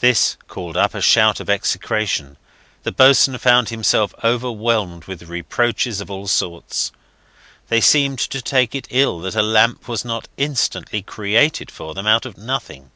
This 0.00 0.36
called 0.48 0.76
up 0.76 0.94
a 0.94 1.00
shout 1.00 1.40
of 1.40 1.48
execration. 1.48 2.36
The 2.82 2.92
boatswain 2.92 3.38
found 3.38 3.70
himself 3.70 4.14
overwhelmed 4.22 5.06
with 5.06 5.22
reproaches 5.22 5.98
of 6.02 6.10
all 6.10 6.26
sorts. 6.28 6.92
They 7.70 7.80
seemed 7.80 8.18
to 8.18 8.42
take 8.42 8.74
it 8.74 8.86
ill 8.90 9.20
that 9.20 9.34
a 9.34 9.40
lamp 9.40 9.88
was 9.88 10.04
not 10.04 10.28
instantly 10.36 11.00
created 11.00 11.70
for 11.70 11.94
them 11.94 12.06
out 12.06 12.26
of 12.26 12.36
nothing. 12.36 12.90